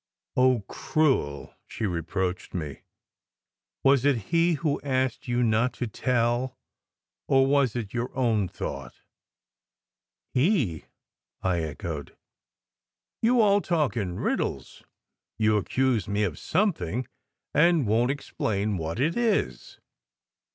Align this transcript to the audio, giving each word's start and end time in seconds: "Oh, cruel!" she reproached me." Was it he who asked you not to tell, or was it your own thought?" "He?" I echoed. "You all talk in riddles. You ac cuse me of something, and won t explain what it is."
"Oh, 0.35 0.61
cruel!" 0.67 1.53
she 1.67 1.85
reproached 1.85 2.55
me." 2.55 2.81
Was 3.83 4.03
it 4.03 4.15
he 4.33 4.53
who 4.53 4.81
asked 4.81 5.27
you 5.27 5.43
not 5.43 5.73
to 5.73 5.85
tell, 5.85 6.57
or 7.27 7.45
was 7.45 7.75
it 7.75 7.93
your 7.93 8.09
own 8.17 8.47
thought?" 8.47 9.01
"He?" 10.33 10.85
I 11.43 11.59
echoed. 11.61 12.17
"You 13.21 13.41
all 13.41 13.61
talk 13.61 13.95
in 13.95 14.19
riddles. 14.19 14.83
You 15.37 15.55
ac 15.59 15.65
cuse 15.69 16.07
me 16.07 16.23
of 16.23 16.39
something, 16.39 17.07
and 17.53 17.85
won 17.85 18.07
t 18.07 18.13
explain 18.15 18.77
what 18.79 18.99
it 18.99 19.15
is." 19.15 19.79